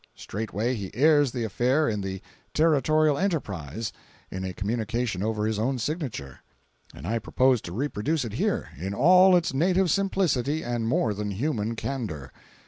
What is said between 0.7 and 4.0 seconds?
he airs the affair in the "Territorial Enterprise,"